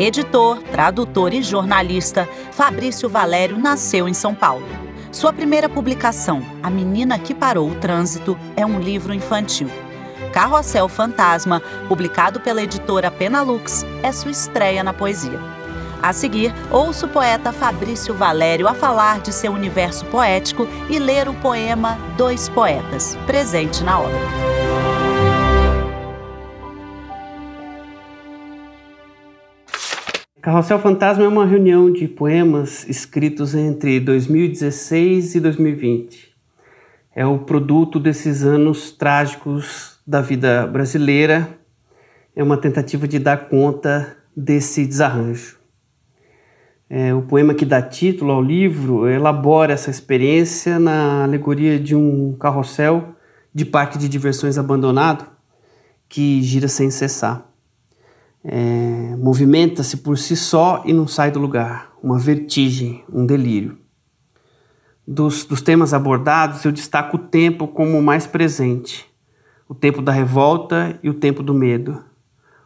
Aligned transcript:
Editor, 0.00 0.62
tradutor 0.62 1.34
e 1.34 1.42
jornalista, 1.42 2.26
Fabrício 2.52 3.06
Valério 3.06 3.58
nasceu 3.58 4.08
em 4.08 4.14
São 4.14 4.34
Paulo. 4.34 4.66
Sua 5.12 5.30
primeira 5.30 5.68
publicação, 5.68 6.42
A 6.62 6.70
Menina 6.70 7.18
que 7.18 7.34
Parou 7.34 7.68
o 7.68 7.74
Trânsito, 7.74 8.34
é 8.56 8.64
um 8.64 8.80
livro 8.80 9.12
infantil. 9.12 9.68
Carrossel 10.32 10.88
Fantasma, 10.88 11.60
publicado 11.86 12.40
pela 12.40 12.62
editora 12.62 13.10
Penalux, 13.10 13.84
é 14.02 14.10
sua 14.10 14.30
estreia 14.30 14.82
na 14.82 14.94
poesia. 14.94 15.38
A 16.02 16.14
seguir, 16.14 16.50
ouço 16.70 17.04
o 17.04 17.10
poeta 17.10 17.52
Fabrício 17.52 18.14
Valério 18.14 18.66
a 18.66 18.72
falar 18.72 19.20
de 19.20 19.34
seu 19.34 19.52
universo 19.52 20.06
poético 20.06 20.66
e 20.88 20.98
ler 20.98 21.28
o 21.28 21.34
poema 21.34 21.98
Dois 22.16 22.48
Poetas, 22.48 23.18
presente 23.26 23.84
na 23.84 24.00
obra. 24.00 24.59
Carrossel 30.42 30.78
Fantasma 30.78 31.22
é 31.22 31.28
uma 31.28 31.44
reunião 31.44 31.92
de 31.92 32.08
poemas 32.08 32.88
escritos 32.88 33.54
entre 33.54 34.00
2016 34.00 35.34
e 35.34 35.40
2020. 35.40 36.34
É 37.14 37.26
o 37.26 37.40
produto 37.40 38.00
desses 38.00 38.42
anos 38.42 38.90
trágicos 38.90 40.00
da 40.06 40.22
vida 40.22 40.66
brasileira. 40.66 41.46
É 42.34 42.42
uma 42.42 42.56
tentativa 42.56 43.06
de 43.06 43.18
dar 43.18 43.50
conta 43.50 44.16
desse 44.34 44.86
desarranjo. 44.86 45.58
É, 46.88 47.12
o 47.12 47.20
poema 47.20 47.52
que 47.52 47.66
dá 47.66 47.82
título 47.82 48.32
ao 48.32 48.42
livro 48.42 49.06
elabora 49.06 49.74
essa 49.74 49.90
experiência 49.90 50.78
na 50.78 51.22
alegoria 51.22 51.78
de 51.78 51.94
um 51.94 52.34
carrossel 52.40 53.14
de 53.54 53.66
parque 53.66 53.98
de 53.98 54.08
diversões 54.08 54.56
abandonado 54.56 55.26
que 56.08 56.40
gira 56.40 56.66
sem 56.66 56.90
cessar 56.90 57.50
é, 58.44 58.89
movimenta-se 59.20 59.98
por 59.98 60.16
si 60.16 60.34
só 60.34 60.82
e 60.86 60.94
não 60.94 61.06
sai 61.06 61.30
do 61.30 61.38
lugar, 61.38 61.92
uma 62.02 62.18
vertigem, 62.18 63.04
um 63.12 63.26
delírio. 63.26 63.76
Dos, 65.06 65.44
dos 65.44 65.60
temas 65.60 65.92
abordados, 65.92 66.64
eu 66.64 66.72
destaco 66.72 67.16
o 67.16 67.20
tempo 67.20 67.68
como 67.68 67.98
o 67.98 68.02
mais 68.02 68.26
presente, 68.26 69.06
o 69.68 69.74
tempo 69.74 70.00
da 70.00 70.10
revolta 70.10 70.98
e 71.02 71.10
o 71.10 71.14
tempo 71.14 71.42
do 71.42 71.52
medo, 71.52 72.02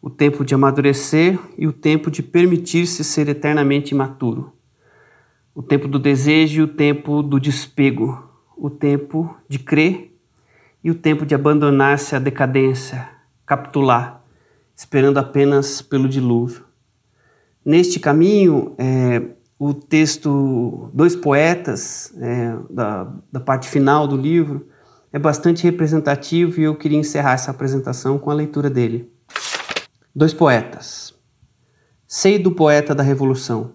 o 0.00 0.08
tempo 0.08 0.42
de 0.42 0.54
amadurecer 0.54 1.38
e 1.58 1.66
o 1.66 1.72
tempo 1.72 2.10
de 2.10 2.22
permitir-se 2.22 3.04
ser 3.04 3.28
eternamente 3.28 3.92
imaturo, 3.92 4.52
o 5.54 5.62
tempo 5.62 5.86
do 5.86 5.98
desejo 5.98 6.62
e 6.62 6.64
o 6.64 6.68
tempo 6.68 7.22
do 7.22 7.38
despego, 7.38 8.26
o 8.56 8.70
tempo 8.70 9.36
de 9.46 9.58
crer 9.58 10.16
e 10.82 10.90
o 10.90 10.94
tempo 10.94 11.26
de 11.26 11.34
abandonar-se 11.34 12.16
à 12.16 12.18
decadência, 12.18 13.06
capitular 13.44 14.17
esperando 14.78 15.18
apenas 15.18 15.82
pelo 15.82 16.08
dilúvio. 16.08 16.64
Neste 17.64 17.98
caminho, 17.98 18.76
é, 18.78 19.20
o 19.58 19.74
texto 19.74 20.88
Dois 20.94 21.16
Poetas, 21.16 22.14
é, 22.16 22.56
da, 22.70 23.12
da 23.32 23.40
parte 23.40 23.68
final 23.68 24.06
do 24.06 24.16
livro, 24.16 24.68
é 25.12 25.18
bastante 25.18 25.64
representativo 25.64 26.60
e 26.60 26.62
eu 26.62 26.76
queria 26.76 26.96
encerrar 26.96 27.32
essa 27.32 27.50
apresentação 27.50 28.20
com 28.20 28.30
a 28.30 28.34
leitura 28.34 28.70
dele. 28.70 29.12
Dois 30.14 30.32
Poetas. 30.32 31.12
Sei 32.06 32.38
do 32.38 32.52
poeta 32.52 32.94
da 32.94 33.02
revolução. 33.02 33.74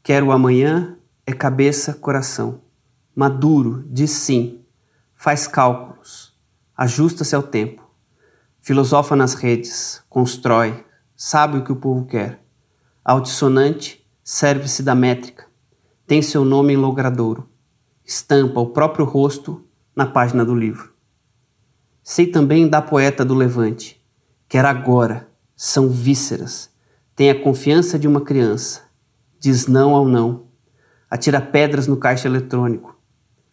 Quero 0.00 0.30
amanhã, 0.30 0.96
é 1.26 1.32
cabeça, 1.32 1.92
coração. 1.92 2.60
Maduro, 3.16 3.84
diz 3.88 4.12
sim, 4.12 4.60
faz 5.16 5.48
cálculos, 5.48 6.32
ajusta-se 6.76 7.34
ao 7.34 7.42
tempo 7.42 7.79
Filosofa 8.62 9.16
nas 9.16 9.32
redes, 9.32 10.02
constrói, 10.06 10.84
sabe 11.16 11.56
o 11.56 11.64
que 11.64 11.72
o 11.72 11.76
povo 11.76 12.04
quer. 12.04 12.44
Altissonante, 13.02 14.06
serve-se 14.22 14.82
da 14.82 14.94
métrica. 14.94 15.46
Tem 16.06 16.20
seu 16.20 16.44
nome 16.44 16.74
em 16.74 16.76
logradouro. 16.76 17.48
Estampa 18.04 18.60
o 18.60 18.66
próprio 18.66 19.06
rosto 19.06 19.64
na 19.96 20.06
página 20.06 20.44
do 20.44 20.54
livro. 20.54 20.92
Sei 22.02 22.26
também 22.26 22.68
da 22.68 22.82
poeta 22.82 23.24
do 23.24 23.34
levante. 23.34 23.98
Quer 24.46 24.66
agora, 24.66 25.26
são 25.56 25.88
vísceras. 25.88 26.70
Tem 27.16 27.30
a 27.30 27.42
confiança 27.42 27.98
de 27.98 28.06
uma 28.06 28.20
criança. 28.20 28.82
Diz 29.38 29.66
não 29.66 29.94
ao 29.94 30.04
não. 30.04 30.48
Atira 31.10 31.40
pedras 31.40 31.86
no 31.86 31.96
caixa 31.96 32.28
eletrônico. 32.28 32.94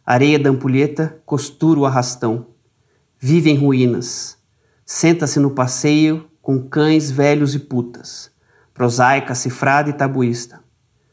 Areia 0.06 0.38
da 0.38 0.50
ampulheta 0.50 1.22
costura 1.26 1.80
o 1.80 1.86
arrastão. 1.86 2.48
Vive 3.18 3.50
em 3.50 3.58
ruínas 3.58 4.37
Senta-se 4.90 5.38
no 5.38 5.52
passeio 5.52 6.30
com 6.42 6.66
cães 6.66 7.12
velhos 7.12 7.54
e 7.54 7.60
putas, 7.60 8.32
prosaica, 8.74 9.36
cifrada 9.36 9.90
e 9.90 9.94
tabuísta. 9.94 10.64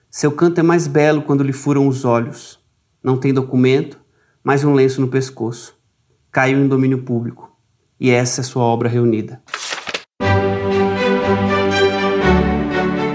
Seu 0.08 0.30
canto 0.30 0.60
é 0.60 0.62
mais 0.62 0.86
belo 0.86 1.22
quando 1.22 1.42
lhe 1.42 1.52
furam 1.52 1.88
os 1.88 2.04
olhos. 2.04 2.60
Não 3.02 3.18
tem 3.18 3.34
documento, 3.34 3.98
mas 4.44 4.62
um 4.62 4.74
lenço 4.74 5.00
no 5.00 5.08
pescoço. 5.08 5.76
Caiu 6.30 6.60
em 6.60 6.68
domínio 6.68 7.02
público. 7.02 7.50
E 7.98 8.10
essa 8.10 8.42
é 8.42 8.44
sua 8.44 8.62
obra 8.62 8.88
reunida. 8.88 9.42